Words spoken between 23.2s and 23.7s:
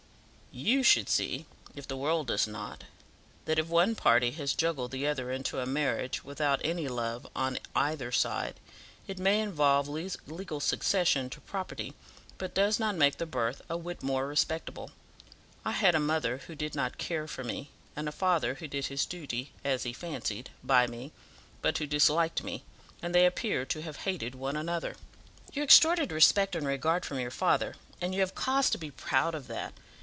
appear